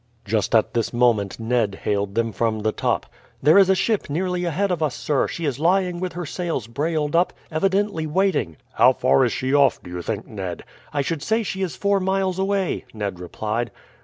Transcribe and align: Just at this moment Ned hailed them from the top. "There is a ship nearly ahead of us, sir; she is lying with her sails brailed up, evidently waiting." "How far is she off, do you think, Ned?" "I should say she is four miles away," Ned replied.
Just 0.25 0.55
at 0.55 0.73
this 0.73 0.91
moment 0.93 1.39
Ned 1.39 1.81
hailed 1.83 2.15
them 2.15 2.31
from 2.31 2.61
the 2.61 2.71
top. 2.71 3.05
"There 3.39 3.59
is 3.59 3.69
a 3.69 3.75
ship 3.75 4.09
nearly 4.09 4.45
ahead 4.45 4.71
of 4.71 4.81
us, 4.81 4.95
sir; 4.95 5.27
she 5.27 5.45
is 5.45 5.59
lying 5.59 5.99
with 5.99 6.13
her 6.13 6.25
sails 6.25 6.65
brailed 6.65 7.15
up, 7.15 7.33
evidently 7.51 8.07
waiting." 8.07 8.57
"How 8.73 8.93
far 8.93 9.23
is 9.25 9.31
she 9.31 9.53
off, 9.53 9.79
do 9.83 9.91
you 9.91 10.01
think, 10.01 10.25
Ned?" 10.27 10.63
"I 10.91 11.03
should 11.03 11.21
say 11.21 11.43
she 11.43 11.61
is 11.61 11.75
four 11.75 11.99
miles 11.99 12.39
away," 12.39 12.85
Ned 12.95 13.19
replied. 13.19 13.69